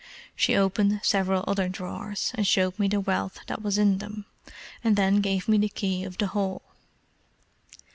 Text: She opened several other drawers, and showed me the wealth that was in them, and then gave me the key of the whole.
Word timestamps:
She 0.35 0.55
opened 0.55 1.01
several 1.03 1.43
other 1.47 1.69
drawers, 1.69 2.31
and 2.33 2.47
showed 2.47 2.79
me 2.79 2.87
the 2.87 2.99
wealth 2.99 3.37
that 3.45 3.61
was 3.61 3.77
in 3.77 3.99
them, 3.99 4.25
and 4.83 4.95
then 4.95 5.21
gave 5.21 5.47
me 5.47 5.59
the 5.59 5.69
key 5.69 6.03
of 6.05 6.17
the 6.17 6.25
whole. 6.25 6.63